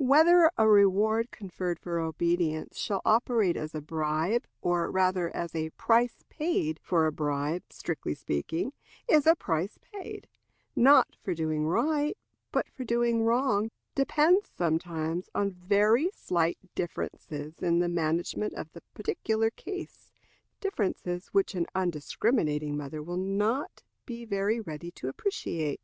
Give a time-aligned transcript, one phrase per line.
[0.00, 5.70] Whether a reward conferred for obedience shall operate as a bribe, or rather as a
[5.70, 8.72] price paid for a bribe, strictly speaking,
[9.08, 10.26] is a price paid,
[10.74, 12.18] not for doing right,
[12.50, 18.82] but for doing wrong depends sometimes on very slight differences in the management of the
[18.92, 20.10] particular case
[20.60, 25.80] differences which an undiscriminating mother will not be very ready to appreciate.